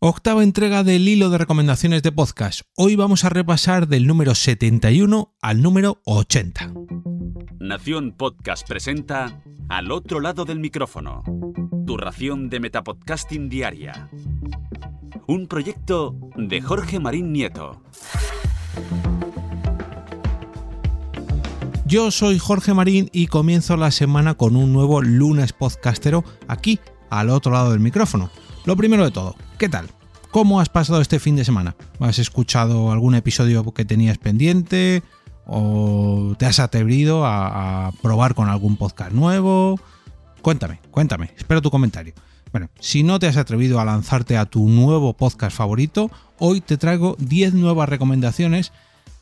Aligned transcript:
Octava 0.00 0.44
entrega 0.44 0.84
del 0.84 1.08
hilo 1.08 1.28
de 1.28 1.38
recomendaciones 1.38 2.04
de 2.04 2.12
podcast. 2.12 2.60
Hoy 2.76 2.94
vamos 2.94 3.24
a 3.24 3.30
repasar 3.30 3.88
del 3.88 4.06
número 4.06 4.36
71 4.36 5.34
al 5.42 5.60
número 5.60 6.00
80. 6.04 6.72
Nación 7.58 8.14
Podcast 8.16 8.64
presenta 8.68 9.42
Al 9.68 9.90
otro 9.90 10.20
lado 10.20 10.44
del 10.44 10.60
micrófono. 10.60 11.24
Tu 11.84 11.96
ración 11.96 12.48
de 12.48 12.60
Metapodcasting 12.60 13.48
Diaria. 13.48 14.08
Un 15.26 15.48
proyecto 15.48 16.14
de 16.36 16.62
Jorge 16.62 17.00
Marín 17.00 17.32
Nieto. 17.32 17.82
Yo 21.86 22.12
soy 22.12 22.38
Jorge 22.38 22.72
Marín 22.72 23.10
y 23.12 23.26
comienzo 23.26 23.76
la 23.76 23.90
semana 23.90 24.34
con 24.34 24.54
un 24.54 24.72
nuevo 24.72 25.02
lunes 25.02 25.52
podcastero 25.52 26.22
aquí, 26.46 26.78
al 27.10 27.30
otro 27.30 27.50
lado 27.50 27.72
del 27.72 27.80
micrófono. 27.80 28.30
Lo 28.64 28.76
primero 28.76 29.04
de 29.04 29.10
todo, 29.10 29.34
¿qué 29.58 29.68
tal? 29.68 29.88
¿Cómo 30.30 30.60
has 30.60 30.68
pasado 30.68 31.00
este 31.00 31.18
fin 31.18 31.34
de 31.34 31.44
semana? 31.44 31.74
¿Has 31.98 32.20
escuchado 32.20 32.92
algún 32.92 33.16
episodio 33.16 33.64
que 33.74 33.84
tenías 33.84 34.16
pendiente? 34.16 35.02
¿O 35.46 36.36
te 36.38 36.46
has 36.46 36.60
atrevido 36.60 37.26
a, 37.26 37.90
probar 38.00 38.36
con 38.36 38.48
algún 38.48 38.76
podcast 38.76 39.10
nuevo? 39.10 39.80
Cuéntame, 40.42 40.80
cuéntame, 40.92 41.32
espero 41.36 41.60
tu 41.60 41.72
comentario. 41.72 42.14
Bueno, 42.52 42.70
si 42.78 43.02
no 43.02 43.18
te 43.18 43.26
has 43.26 43.36
atrevido 43.36 43.80
a 43.80 43.84
lanzarte 43.84 44.36
a 44.36 44.46
tu 44.46 44.68
nuevo 44.68 45.14
podcast 45.14 45.56
favorito, 45.56 46.08
hoy 46.38 46.60
te 46.60 46.76
traigo 46.76 47.16
10 47.18 47.54
nuevas 47.54 47.88
recomendaciones. 47.88 48.72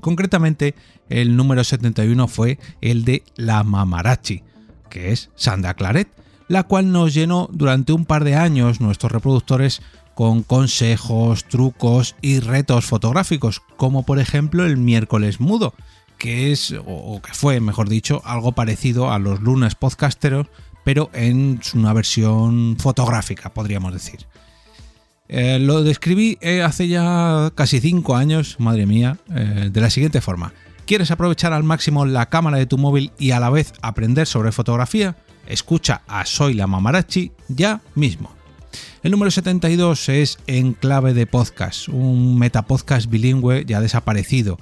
concretamente 0.00 0.74
el 1.08 1.36
número 1.36 1.64
71 1.64 2.28
fue 2.28 2.58
el 2.80 3.04
de 3.04 3.22
La 3.36 3.62
Mamarachi, 3.64 4.42
que 4.88 5.12
es 5.12 5.30
Sandra 5.36 5.74
Claret, 5.74 6.08
la 6.48 6.64
cual 6.64 6.92
nos 6.92 7.14
llenó 7.14 7.48
durante 7.52 7.92
un 7.92 8.04
par 8.04 8.24
de 8.24 8.34
años 8.34 8.80
nuestros 8.80 9.12
reproductores 9.12 9.82
con 10.14 10.42
consejos, 10.42 11.44
trucos 11.44 12.16
y 12.20 12.40
retos 12.40 12.84
fotográficos, 12.84 13.62
como 13.76 14.04
por 14.04 14.18
ejemplo 14.18 14.66
el 14.66 14.76
miércoles 14.76 15.40
mudo, 15.40 15.74
que 16.18 16.52
es, 16.52 16.74
o 16.84 17.22
que 17.22 17.32
fue, 17.32 17.60
mejor 17.60 17.88
dicho, 17.88 18.20
algo 18.24 18.52
parecido 18.52 19.10
a 19.10 19.18
los 19.18 19.40
lunes 19.40 19.74
podcasteros, 19.74 20.48
pero 20.84 21.08
en 21.14 21.60
una 21.74 21.92
versión 21.92 22.76
fotográfica, 22.78 23.54
podríamos 23.54 23.92
decir. 23.92 24.26
Eh, 25.32 25.60
lo 25.60 25.84
describí 25.84 26.38
eh, 26.40 26.60
hace 26.60 26.88
ya 26.88 27.52
casi 27.54 27.78
5 27.78 28.16
años, 28.16 28.56
madre 28.58 28.84
mía, 28.84 29.16
eh, 29.32 29.70
de 29.72 29.80
la 29.80 29.88
siguiente 29.88 30.20
forma. 30.20 30.52
¿Quieres 30.86 31.12
aprovechar 31.12 31.52
al 31.52 31.62
máximo 31.62 32.04
la 32.04 32.26
cámara 32.26 32.58
de 32.58 32.66
tu 32.66 32.78
móvil 32.78 33.12
y 33.16 33.30
a 33.30 33.38
la 33.38 33.48
vez 33.48 33.72
aprender 33.80 34.26
sobre 34.26 34.50
fotografía? 34.50 35.14
Escucha 35.46 36.02
a 36.08 36.26
Soy 36.26 36.54
la 36.54 36.66
Mamarachi 36.66 37.30
ya 37.46 37.80
mismo. 37.94 38.32
El 39.04 39.12
número 39.12 39.30
72 39.30 40.08
es 40.08 40.38
Enclave 40.48 41.14
de 41.14 41.28
Podcast, 41.28 41.86
un 41.86 42.36
metapodcast 42.36 43.08
bilingüe 43.08 43.64
ya 43.64 43.80
desaparecido, 43.80 44.58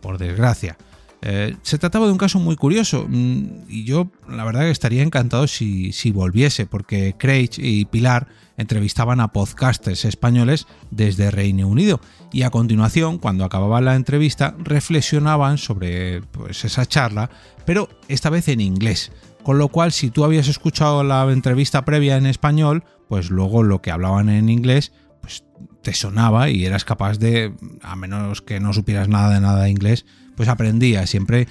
por 0.00 0.18
desgracia. 0.18 0.78
Eh, 1.26 1.56
se 1.62 1.78
trataba 1.78 2.04
de 2.04 2.12
un 2.12 2.18
caso 2.18 2.38
muy 2.38 2.54
curioso 2.54 3.06
mm, 3.08 3.64
y 3.66 3.84
yo 3.84 4.10
la 4.28 4.44
verdad 4.44 4.60
que 4.64 4.70
estaría 4.70 5.02
encantado 5.02 5.46
si, 5.46 5.90
si 5.92 6.12
volviese, 6.12 6.66
porque 6.66 7.14
Craig 7.16 7.48
y 7.56 7.86
Pilar 7.86 8.28
entrevistaban 8.58 9.20
a 9.20 9.32
podcasters 9.32 10.04
españoles 10.04 10.66
desde 10.90 11.30
Reino 11.30 11.66
Unido 11.66 11.98
y 12.30 12.42
a 12.42 12.50
continuación, 12.50 13.16
cuando 13.16 13.46
acababa 13.46 13.80
la 13.80 13.94
entrevista, 13.94 14.54
reflexionaban 14.58 15.56
sobre 15.56 16.20
pues, 16.20 16.66
esa 16.66 16.84
charla, 16.84 17.30
pero 17.64 17.88
esta 18.08 18.28
vez 18.28 18.48
en 18.48 18.60
inglés. 18.60 19.10
Con 19.42 19.56
lo 19.56 19.68
cual, 19.68 19.92
si 19.92 20.10
tú 20.10 20.24
habías 20.24 20.48
escuchado 20.48 21.04
la 21.04 21.22
entrevista 21.30 21.86
previa 21.86 22.18
en 22.18 22.26
español, 22.26 22.84
pues 23.08 23.30
luego 23.30 23.62
lo 23.62 23.80
que 23.80 23.90
hablaban 23.90 24.28
en 24.28 24.50
inglés, 24.50 24.92
pues 25.24 25.44
te 25.82 25.94
sonaba 25.94 26.50
y 26.50 26.64
eras 26.64 26.84
capaz 26.84 27.18
de, 27.18 27.52
a 27.82 27.96
menos 27.96 28.42
que 28.42 28.60
no 28.60 28.72
supieras 28.72 29.08
nada 29.08 29.34
de 29.34 29.40
nada 29.40 29.64
de 29.64 29.70
inglés, 29.70 30.06
pues 30.36 30.48
aprendías 30.48 31.10
siempre 31.10 31.48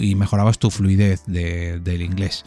y 0.00 0.14
mejorabas 0.14 0.58
tu 0.58 0.70
fluidez 0.70 1.22
del 1.26 2.02
inglés. 2.02 2.44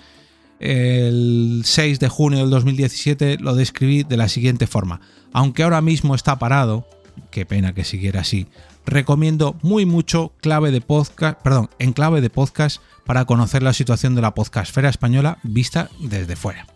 El 0.60 1.62
6 1.66 2.00
de 2.00 2.10
junio 2.10 2.40
del 2.40 2.50
2017 2.50 3.38
lo 3.40 3.56
describí 3.56 4.04
de 4.04 4.18
la 4.18 4.30
siguiente 4.30 4.68
forma. 4.68 5.02
Aunque 5.34 5.64
ahora 5.64 5.82
mismo 5.82 6.14
está 6.14 6.38
parado, 6.38 6.86
qué 7.32 7.46
pena 7.46 7.74
que 7.74 7.84
siguiera 7.84 8.22
así, 8.22 8.48
recomiendo 8.86 9.56
muy 9.62 9.86
mucho 9.86 10.34
clave 10.42 10.72
de 10.72 10.82
podcast, 10.82 11.40
perdón, 11.42 11.70
en 11.80 11.94
clave 11.94 12.22
de 12.22 12.30
podcast 12.30 12.82
para 13.06 13.26
conocer 13.26 13.64
la 13.64 13.74
situación 13.74 14.14
de 14.14 14.22
la 14.22 14.36
podcastfera 14.36 14.90
española 14.90 15.40
vista 15.44 15.90
desde 16.00 16.36
fuera. 16.36 16.68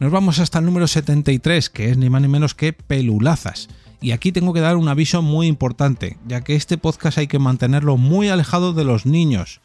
Nos 0.00 0.10
vamos 0.10 0.40
hasta 0.40 0.58
el 0.58 0.64
número 0.64 0.88
73, 0.88 1.70
que 1.70 1.90
es 1.90 1.96
ni 1.96 2.10
más 2.10 2.20
ni 2.20 2.28
menos 2.28 2.54
que 2.54 2.72
Pelulazas. 2.72 3.68
Y 4.00 4.10
aquí 4.10 4.32
tengo 4.32 4.52
que 4.52 4.60
dar 4.60 4.76
un 4.76 4.88
aviso 4.88 5.22
muy 5.22 5.46
importante, 5.46 6.18
ya 6.26 6.42
que 6.42 6.56
este 6.56 6.78
podcast 6.78 7.18
hay 7.18 7.26
que 7.28 7.38
mantenerlo 7.38 7.96
muy 7.96 8.28
alejado 8.28 8.72
de 8.72 8.84
los 8.84 9.06
niños. 9.06 9.60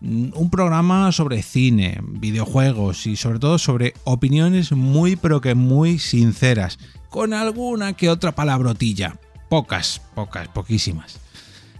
Mm, 0.00 0.30
un 0.34 0.50
programa 0.50 1.12
sobre 1.12 1.42
cine, 1.42 2.00
videojuegos 2.02 3.06
y 3.06 3.16
sobre 3.16 3.38
todo 3.38 3.58
sobre 3.58 3.94
opiniones 4.04 4.72
muy 4.72 5.16
pero 5.16 5.40
que 5.40 5.54
muy 5.54 5.98
sinceras, 5.98 6.78
con 7.08 7.32
alguna 7.32 7.92
que 7.92 8.10
otra 8.10 8.32
palabrotilla. 8.32 9.18
Pocas, 9.48 10.00
pocas, 10.14 10.48
poquísimas. 10.48 11.20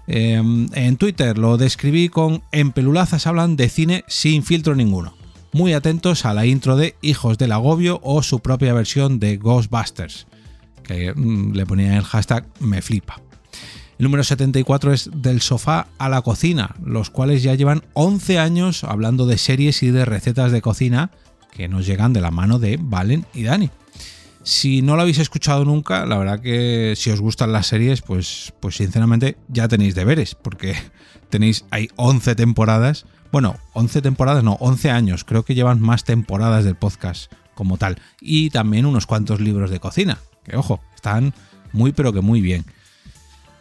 Em, 0.07 0.69
en 0.75 0.97
Twitter 0.97 1.39
lo 1.39 1.57
describí 1.57 2.09
con 2.09 2.43
En 2.51 2.73
pelulazas 2.73 3.27
hablan 3.27 3.57
de 3.57 3.69
cine 3.69 4.05
sin 4.09 4.43
filtro 4.43 4.75
ninguno. 4.75 5.20
Muy 5.53 5.73
atentos 5.73 6.25
a 6.25 6.35
la 6.35 6.47
intro 6.47 6.77
de 6.77 6.95
Hijos 7.03 7.37
del 7.39 7.53
Agobio 7.53 8.01
o 8.03 8.23
su 8.23 8.41
propia 8.41 8.73
versión 8.73 9.19
de 9.19 9.37
Ghostbusters, 9.37 10.27
que 10.85 11.13
mm, 11.15 11.53
le 11.53 11.67
ponía 11.67 11.97
el 11.97 12.05
hashtag 12.05 12.47
me 12.61 12.83
flipa. 12.83 13.21
El 13.99 14.05
número 14.05 14.25
74 14.25 14.93
es 14.93 15.11
Del 15.13 15.43
sofá 15.43 15.89
a 15.99 16.09
la 16.09 16.23
cocina, 16.23 16.75
los 16.83 17.11
cuales 17.11 17.43
ya 17.43 17.55
llevan 17.55 17.83
11 17.93 18.39
años 18.39 18.85
hablando 18.85 19.27
de 19.27 19.37
series 19.37 19.83
y 19.83 19.91
de 19.91 20.05
recetas 20.05 20.53
de 20.53 20.63
cocina 20.63 21.11
que 21.53 21.69
nos 21.69 21.85
llegan 21.85 22.13
de 22.13 22.21
la 22.21 22.31
mano 22.31 22.59
de 22.59 22.79
Valen 22.81 23.27
y 23.35 23.43
Dani. 23.43 23.71
Si 24.43 24.81
no 24.81 24.97
lo 24.97 25.03
habéis 25.03 25.19
escuchado 25.19 25.65
nunca, 25.65 26.07
la 26.07 26.17
verdad 26.17 26.41
que 26.41 26.95
si 26.97 27.11
os 27.11 27.21
gustan 27.21 27.53
las 27.53 27.67
series, 27.67 28.01
pues, 28.01 28.55
pues 28.61 28.77
sinceramente 28.77 29.37
ya 29.49 29.69
tenéis 29.69 29.95
deberes, 29.95 30.35
porque 30.35 30.75
tenéis, 31.29 31.67
hay 31.71 31.91
11 31.97 32.37
temporadas, 32.37 33.05
bueno, 33.33 33.57
11 33.75 34.03
temporadas, 34.03 34.45
no, 34.45 34.55
11 34.61 34.91
años, 34.91 35.25
creo 35.25 35.45
que 35.45 35.55
llevan 35.55 35.81
más 35.81 36.05
temporadas 36.05 36.65
del 36.65 36.75
podcast 36.75 37.33
como 37.55 37.77
tal, 37.77 37.99
y 38.21 38.51
también 38.51 38.87
unos 38.87 39.07
cuantos 39.07 39.41
libros 39.41 39.71
de 39.71 39.81
cocina, 39.81 40.19
que 40.45 40.57
ojo, 40.57 40.81
están 40.95 41.35
muy 41.73 41.93
pero 41.93 42.13
que 42.13 42.21
muy 42.21 42.41
bien. 42.41 42.65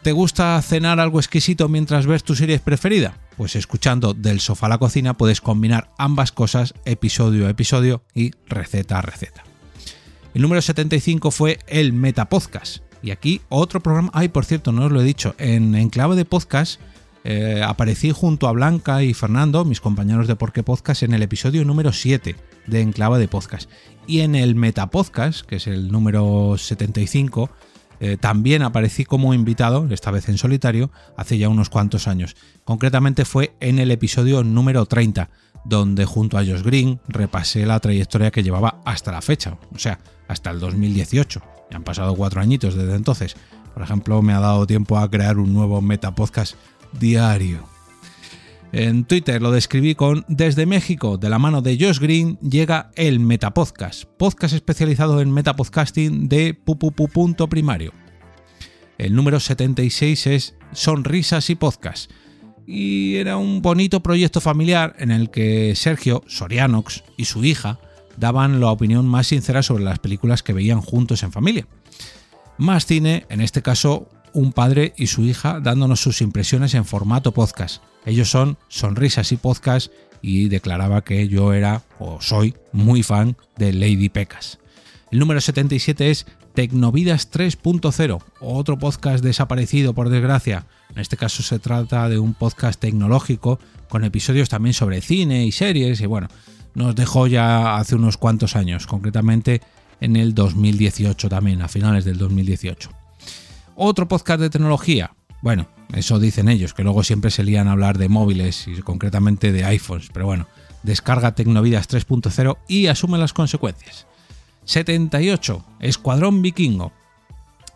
¿Te 0.02 0.12
gusta 0.12 0.60
cenar 0.62 0.98
algo 0.98 1.20
exquisito 1.20 1.68
mientras 1.68 2.06
ves 2.06 2.24
tu 2.24 2.34
serie 2.34 2.58
preferida? 2.58 3.18
Pues 3.36 3.54
escuchando 3.54 4.14
Del 4.14 4.40
sofá 4.40 4.64
a 4.66 4.70
la 4.70 4.78
cocina 4.78 5.14
puedes 5.14 5.42
combinar 5.42 5.90
ambas 5.98 6.32
cosas 6.32 6.72
episodio 6.86 7.46
a 7.46 7.50
episodio 7.50 8.02
y 8.14 8.30
receta 8.46 8.98
a 8.98 9.02
receta. 9.02 9.44
El 10.32 10.40
número 10.40 10.62
75 10.62 11.30
fue 11.30 11.58
el 11.66 11.92
Metapodcast. 11.92 12.82
Y 13.02 13.10
aquí 13.10 13.40
otro 13.48 13.80
programa. 13.80 14.10
Ay, 14.14 14.28
por 14.28 14.44
cierto, 14.44 14.72
no 14.72 14.86
os 14.86 14.92
lo 14.92 15.00
he 15.00 15.04
dicho. 15.04 15.34
En 15.38 15.74
Enclave 15.74 16.16
de 16.16 16.24
Podcast 16.24 16.80
eh, 17.24 17.62
aparecí 17.64 18.12
junto 18.12 18.48
a 18.48 18.52
Blanca 18.52 19.02
y 19.02 19.14
Fernando, 19.14 19.64
mis 19.64 19.80
compañeros 19.80 20.26
de 20.26 20.36
Porqué 20.36 20.62
Podcast, 20.62 21.02
en 21.02 21.12
el 21.12 21.22
episodio 21.22 21.64
número 21.64 21.92
7 21.92 22.36
de 22.66 22.80
Enclave 22.80 23.18
de 23.18 23.28
Podcast. 23.28 23.70
Y 24.06 24.20
en 24.20 24.34
el 24.34 24.54
Metapodcast, 24.54 25.44
que 25.46 25.56
es 25.56 25.66
el 25.66 25.92
número 25.92 26.56
75, 26.56 27.50
eh, 28.00 28.16
también 28.16 28.62
aparecí 28.62 29.04
como 29.04 29.34
invitado, 29.34 29.86
esta 29.90 30.10
vez 30.10 30.30
en 30.30 30.38
solitario, 30.38 30.90
hace 31.16 31.36
ya 31.36 31.50
unos 31.50 31.68
cuantos 31.68 32.08
años. 32.08 32.34
Concretamente 32.64 33.26
fue 33.26 33.54
en 33.60 33.78
el 33.78 33.90
episodio 33.90 34.42
número 34.42 34.86
30, 34.86 35.28
donde 35.66 36.06
junto 36.06 36.38
a 36.38 36.44
Josh 36.44 36.62
Green 36.62 37.00
repasé 37.06 37.66
la 37.66 37.78
trayectoria 37.80 38.30
que 38.30 38.42
llevaba 38.42 38.80
hasta 38.86 39.12
la 39.12 39.20
fecha, 39.20 39.58
o 39.74 39.78
sea, 39.78 39.98
hasta 40.26 40.50
el 40.50 40.58
2018. 40.58 41.42
Ya 41.70 41.76
han 41.76 41.84
pasado 41.84 42.14
cuatro 42.16 42.40
añitos 42.40 42.74
desde 42.74 42.94
entonces. 42.94 43.36
Por 43.74 43.82
ejemplo, 43.82 44.22
me 44.22 44.32
ha 44.32 44.40
dado 44.40 44.66
tiempo 44.66 44.98
a 44.98 45.08
crear 45.10 45.38
un 45.38 45.52
nuevo 45.52 45.82
Metapodcast 45.82 46.56
diario. 46.98 47.68
En 48.72 49.04
Twitter 49.04 49.42
lo 49.42 49.50
describí 49.50 49.96
con 49.96 50.24
Desde 50.28 50.64
México, 50.64 51.18
de 51.18 51.28
la 51.28 51.40
mano 51.40 51.60
de 51.60 51.76
Josh 51.80 51.98
Green, 51.98 52.38
llega 52.38 52.92
el 52.94 53.18
Metapodcast, 53.18 54.04
podcast 54.16 54.54
especializado 54.54 55.20
en 55.20 55.32
metapodcasting 55.32 56.28
de 56.28 56.54
pupupu. 56.54 57.08
primario. 57.48 57.92
El 58.96 59.14
número 59.14 59.40
76 59.40 60.26
es 60.28 60.54
Sonrisas 60.72 61.50
y 61.50 61.56
Podcast. 61.56 62.12
Y 62.64 63.16
era 63.16 63.38
un 63.38 63.60
bonito 63.60 64.04
proyecto 64.04 64.40
familiar 64.40 64.94
en 64.98 65.10
el 65.10 65.30
que 65.30 65.74
Sergio 65.74 66.22
Sorianox 66.28 67.02
y 67.16 67.24
su 67.24 67.44
hija 67.44 67.80
daban 68.18 68.60
la 68.60 68.70
opinión 68.70 69.08
más 69.08 69.26
sincera 69.26 69.64
sobre 69.64 69.82
las 69.82 69.98
películas 69.98 70.44
que 70.44 70.52
veían 70.52 70.80
juntos 70.80 71.24
en 71.24 71.32
familia. 71.32 71.66
Más 72.58 72.86
cine, 72.86 73.26
en 73.30 73.40
este 73.40 73.62
caso 73.62 74.08
un 74.32 74.52
padre 74.52 74.94
y 74.96 75.06
su 75.06 75.22
hija 75.24 75.60
dándonos 75.60 76.00
sus 76.00 76.20
impresiones 76.20 76.74
en 76.74 76.84
formato 76.84 77.32
podcast. 77.32 77.82
Ellos 78.04 78.30
son 78.30 78.56
Sonrisas 78.68 79.32
y 79.32 79.36
Podcast 79.36 79.92
y 80.22 80.48
declaraba 80.48 81.02
que 81.02 81.28
yo 81.28 81.52
era 81.52 81.82
o 81.98 82.20
soy 82.20 82.54
muy 82.72 83.02
fan 83.02 83.36
de 83.56 83.72
Lady 83.72 84.08
Pecas. 84.08 84.58
El 85.10 85.18
número 85.18 85.40
77 85.40 86.10
es 86.10 86.26
Tecnovidas 86.54 87.30
3.0, 87.30 88.22
otro 88.40 88.78
podcast 88.78 89.24
desaparecido 89.24 89.94
por 89.94 90.08
desgracia. 90.08 90.66
En 90.94 91.00
este 91.00 91.16
caso 91.16 91.42
se 91.42 91.58
trata 91.58 92.08
de 92.08 92.18
un 92.18 92.34
podcast 92.34 92.80
tecnológico 92.80 93.58
con 93.88 94.04
episodios 94.04 94.48
también 94.48 94.74
sobre 94.74 95.00
cine 95.00 95.46
y 95.46 95.52
series 95.52 96.00
y 96.00 96.06
bueno, 96.06 96.28
nos 96.74 96.94
dejó 96.94 97.26
ya 97.26 97.76
hace 97.76 97.94
unos 97.94 98.16
cuantos 98.16 98.56
años, 98.56 98.86
concretamente 98.86 99.60
en 100.00 100.16
el 100.16 100.34
2018 100.34 101.28
también, 101.28 101.62
a 101.62 101.68
finales 101.68 102.04
del 102.04 102.18
2018. 102.18 102.99
Otro 103.74 104.08
podcast 104.08 104.40
de 104.40 104.50
tecnología, 104.50 105.12
bueno, 105.42 105.68
eso 105.94 106.18
dicen 106.18 106.48
ellos, 106.48 106.74
que 106.74 106.82
luego 106.82 107.02
siempre 107.02 107.30
se 107.30 107.44
lían 107.44 107.68
a 107.68 107.72
hablar 107.72 107.98
de 107.98 108.08
móviles 108.08 108.68
y 108.68 108.80
concretamente 108.82 109.52
de 109.52 109.64
iPhones, 109.64 110.08
pero 110.12 110.26
bueno, 110.26 110.46
descarga 110.82 111.34
Tecnovidas 111.34 111.88
3.0 111.88 112.58
y 112.68 112.86
asume 112.86 113.18
las 113.18 113.32
consecuencias. 113.32 114.06
78. 114.64 115.64
Escuadrón 115.80 116.42
Vikingo. 116.42 116.92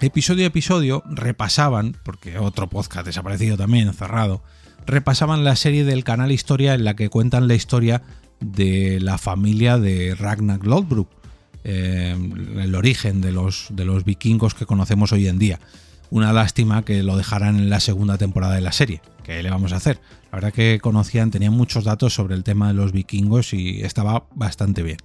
Episodio 0.00 0.44
a 0.44 0.48
episodio 0.48 1.02
repasaban, 1.06 1.96
porque 2.04 2.38
otro 2.38 2.68
podcast 2.68 3.06
desaparecido 3.06 3.56
también, 3.56 3.92
cerrado, 3.94 4.42
repasaban 4.86 5.44
la 5.44 5.56
serie 5.56 5.84
del 5.84 6.04
canal 6.04 6.32
Historia 6.32 6.74
en 6.74 6.84
la 6.84 6.94
que 6.94 7.08
cuentan 7.08 7.48
la 7.48 7.54
historia 7.54 8.02
de 8.40 9.00
la 9.00 9.18
familia 9.18 9.78
de 9.78 10.14
Ragnar 10.14 10.66
Lodbrok, 10.66 11.08
eh, 11.64 12.16
el 12.58 12.74
origen 12.74 13.20
de 13.20 13.32
los, 13.32 13.68
de 13.70 13.84
los 13.84 14.04
vikingos 14.04 14.54
que 14.54 14.66
conocemos 14.66 15.12
hoy 15.12 15.28
en 15.28 15.38
día. 15.38 15.60
Una 16.10 16.32
lástima 16.32 16.84
que 16.84 17.02
lo 17.02 17.16
dejaran 17.16 17.56
en 17.56 17.70
la 17.70 17.80
segunda 17.80 18.18
temporada 18.18 18.54
de 18.54 18.60
la 18.60 18.72
serie. 18.72 19.00
¿Qué 19.24 19.42
le 19.42 19.50
vamos 19.50 19.72
a 19.72 19.76
hacer? 19.76 20.00
La 20.30 20.36
verdad 20.36 20.52
que 20.52 20.78
conocían, 20.80 21.30
tenían 21.30 21.54
muchos 21.54 21.84
datos 21.84 22.14
sobre 22.14 22.34
el 22.34 22.44
tema 22.44 22.68
de 22.68 22.74
los 22.74 22.92
vikingos 22.92 23.54
y 23.54 23.82
estaba 23.82 24.26
bastante 24.34 24.82
bien. 24.82 24.98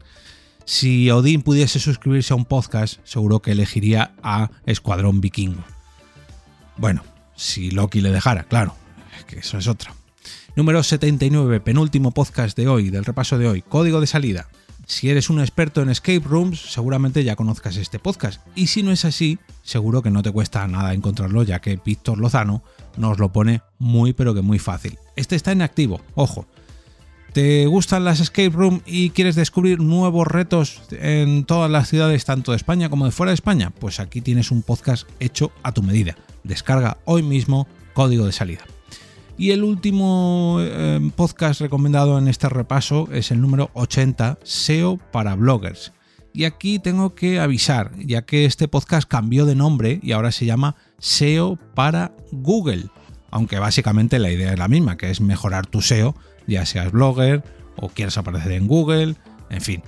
Si 0.65 1.09
Odín 1.09 1.41
pudiese 1.41 1.79
suscribirse 1.79 2.33
a 2.33 2.35
un 2.35 2.45
podcast, 2.45 2.99
seguro 3.03 3.41
que 3.41 3.53
elegiría 3.53 4.11
a 4.21 4.51
Escuadrón 4.65 5.21
Vikingo. 5.21 5.63
Bueno, 6.77 7.03
si 7.35 7.71
Loki 7.71 8.01
le 8.01 8.11
dejara, 8.11 8.43
claro, 8.43 8.75
que 9.25 9.39
eso 9.39 9.57
es 9.57 9.67
otra. 9.67 9.93
Número 10.55 10.83
79, 10.83 11.59
penúltimo 11.61 12.11
podcast 12.11 12.57
de 12.57 12.67
hoy, 12.67 12.89
del 12.89 13.05
repaso 13.05 13.37
de 13.37 13.47
hoy, 13.47 13.61
código 13.61 14.01
de 14.01 14.07
salida. 14.07 14.47
Si 14.89 15.07
eres 15.07 15.29
un 15.29 15.39
experto 15.39 15.83
en 15.83 15.89
escape 15.89 16.23
rooms, 16.25 16.59
seguramente 16.59 17.23
ya 17.23 17.35
conozcas 17.35 17.77
este 17.77 17.99
podcast. 17.99 18.41
Y 18.55 18.67
si 18.67 18.81
no 18.81 18.91
es 18.91 19.05
así, 19.05 19.37
seguro 19.61 20.01
que 20.01 20.09
no 20.09 20.23
te 20.23 20.31
cuesta 20.31 20.67
nada 20.67 20.95
encontrarlo, 20.95 21.43
ya 21.43 21.61
que 21.61 21.79
Víctor 21.85 22.17
Lozano 22.17 22.63
nos 22.97 23.19
lo 23.19 23.31
pone 23.31 23.61
muy 23.77 24.13
pero 24.13 24.33
que 24.33 24.41
muy 24.41 24.57
fácil. 24.57 24.97
Este 25.15 25.35
está 25.35 25.51
en 25.51 25.61
activo, 25.61 26.01
ojo. 26.15 26.47
¿Te 27.33 27.67
gustan 27.67 28.03
las 28.03 28.19
escape 28.19 28.49
rooms 28.49 28.81
y 28.87 29.11
quieres 29.11 29.35
descubrir 29.35 29.79
nuevos 29.79 30.25
retos 30.25 30.81
en 30.89 31.43
todas 31.43 31.69
las 31.69 31.87
ciudades, 31.87 32.25
tanto 32.25 32.51
de 32.51 32.57
España 32.57 32.89
como 32.89 33.05
de 33.05 33.11
fuera 33.11 33.29
de 33.29 33.35
España? 33.35 33.69
Pues 33.69 33.99
aquí 33.99 34.21
tienes 34.21 34.49
un 34.49 34.63
podcast 34.63 35.07
hecho 35.19 35.51
a 35.61 35.71
tu 35.71 35.83
medida. 35.83 36.17
Descarga 36.43 36.97
hoy 37.05 37.21
mismo 37.21 37.67
código 37.93 38.25
de 38.25 38.31
salida. 38.31 38.63
Y 39.39 39.51
el 39.51 39.63
último 39.63 40.57
eh, 40.59 40.99
podcast 41.15 41.61
recomendado 41.61 42.17
en 42.17 42.27
este 42.27 42.49
repaso 42.49 43.07
es 43.13 43.31
el 43.31 43.39
número 43.39 43.71
80, 43.73 44.37
SEO 44.43 44.97
para 45.13 45.33
bloggers. 45.35 45.93
Y 46.33 46.43
aquí 46.43 46.77
tengo 46.77 47.15
que 47.15 47.39
avisar, 47.39 47.93
ya 47.97 48.23
que 48.23 48.43
este 48.43 48.67
podcast 48.67 49.07
cambió 49.07 49.45
de 49.45 49.55
nombre 49.55 50.01
y 50.03 50.11
ahora 50.11 50.33
se 50.33 50.45
llama 50.45 50.75
SEO 50.97 51.57
para 51.73 52.11
Google. 52.33 52.87
Aunque 53.31 53.59
básicamente 53.59 54.19
la 54.19 54.29
idea 54.29 54.51
es 54.51 54.59
la 54.59 54.67
misma, 54.67 54.97
que 54.97 55.09
es 55.09 55.21
mejorar 55.21 55.67
tu 55.67 55.81
SEO, 55.81 56.15
ya 56.45 56.65
seas 56.65 56.91
blogger 56.91 57.41
o 57.77 57.87
quieras 57.87 58.17
aparecer 58.17 58.51
en 58.51 58.67
Google, 58.67 59.15
en 59.49 59.61
fin. 59.61 59.83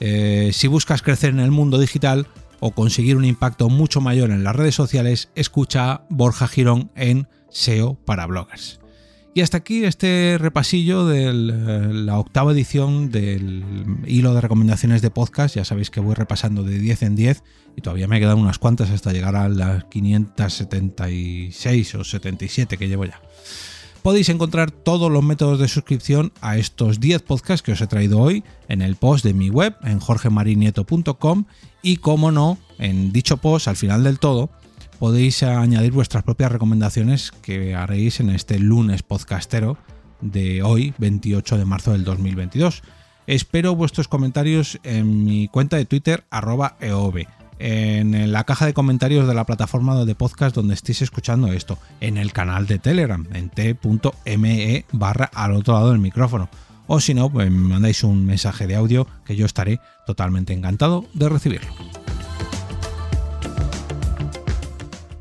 Eh, 0.00 0.50
si 0.52 0.66
buscas 0.66 1.02
crecer 1.02 1.30
en 1.30 1.38
el 1.38 1.52
mundo 1.52 1.78
digital 1.78 2.26
o 2.58 2.72
conseguir 2.72 3.16
un 3.16 3.24
impacto 3.24 3.68
mucho 3.68 4.00
mayor 4.00 4.32
en 4.32 4.42
las 4.42 4.56
redes 4.56 4.74
sociales, 4.74 5.28
escucha 5.36 5.92
a 5.92 6.06
Borja 6.10 6.48
Girón 6.48 6.90
en 6.96 7.28
SEO 7.50 7.94
para 8.04 8.26
bloggers. 8.26 8.80
Y 9.36 9.42
hasta 9.42 9.58
aquí 9.58 9.84
este 9.84 10.38
repasillo 10.40 11.04
de 11.04 11.30
la 11.30 12.18
octava 12.18 12.52
edición 12.52 13.10
del 13.10 13.62
hilo 14.06 14.32
de 14.32 14.40
recomendaciones 14.40 15.02
de 15.02 15.10
podcast. 15.10 15.56
Ya 15.56 15.66
sabéis 15.66 15.90
que 15.90 16.00
voy 16.00 16.14
repasando 16.14 16.62
de 16.62 16.78
10 16.78 17.02
en 17.02 17.16
10 17.16 17.42
y 17.76 17.82
todavía 17.82 18.08
me 18.08 18.18
quedan 18.18 18.38
unas 18.38 18.58
cuantas 18.58 18.88
hasta 18.88 19.12
llegar 19.12 19.36
a 19.36 19.50
las 19.50 19.84
576 19.84 21.94
o 21.96 22.04
77 22.04 22.78
que 22.78 22.88
llevo 22.88 23.04
ya. 23.04 23.20
Podéis 24.00 24.30
encontrar 24.30 24.70
todos 24.70 25.12
los 25.12 25.22
métodos 25.22 25.60
de 25.60 25.68
suscripción 25.68 26.32
a 26.40 26.56
estos 26.56 26.98
10 26.98 27.20
podcasts 27.20 27.62
que 27.62 27.72
os 27.72 27.80
he 27.82 27.86
traído 27.86 28.20
hoy 28.20 28.42
en 28.68 28.80
el 28.80 28.96
post 28.96 29.22
de 29.22 29.34
mi 29.34 29.50
web 29.50 29.76
en 29.82 30.00
jorgemarinieto.com 30.00 31.44
y 31.82 31.98
como 31.98 32.32
no, 32.32 32.56
en 32.78 33.12
dicho 33.12 33.36
post 33.36 33.68
al 33.68 33.76
final 33.76 34.02
del 34.02 34.18
todo 34.18 34.48
podéis 34.98 35.42
añadir 35.42 35.92
vuestras 35.92 36.22
propias 36.22 36.52
recomendaciones 36.52 37.32
que 37.42 37.74
haréis 37.74 38.20
en 38.20 38.30
este 38.30 38.58
lunes 38.58 39.02
podcastero 39.02 39.76
de 40.20 40.62
hoy, 40.62 40.94
28 40.98 41.58
de 41.58 41.64
marzo 41.64 41.92
del 41.92 42.04
2022. 42.04 42.82
Espero 43.26 43.74
vuestros 43.74 44.08
comentarios 44.08 44.78
en 44.84 45.24
mi 45.24 45.48
cuenta 45.48 45.76
de 45.76 45.84
Twitter, 45.84 46.24
arroba 46.30 46.76
eov, 46.80 47.26
en 47.58 48.32
la 48.32 48.44
caja 48.44 48.66
de 48.66 48.74
comentarios 48.74 49.26
de 49.26 49.34
la 49.34 49.44
plataforma 49.44 50.04
de 50.04 50.14
podcast 50.14 50.54
donde 50.54 50.74
estéis 50.74 51.02
escuchando 51.02 51.52
esto, 51.52 51.78
en 52.00 52.16
el 52.16 52.32
canal 52.32 52.66
de 52.66 52.78
Telegram, 52.78 53.26
en 53.32 53.50
t.me 53.50 54.84
barra 54.92 55.30
al 55.34 55.52
otro 55.52 55.74
lado 55.74 55.90
del 55.90 55.98
micrófono. 55.98 56.48
O 56.86 57.00
si 57.00 57.14
no, 57.14 57.30
pues 57.30 57.50
me 57.50 57.68
mandáis 57.68 58.04
un 58.04 58.24
mensaje 58.24 58.66
de 58.66 58.76
audio 58.76 59.06
que 59.24 59.36
yo 59.36 59.44
estaré 59.44 59.80
totalmente 60.06 60.52
encantado 60.52 61.04
de 61.14 61.28
recibirlo. 61.28 61.72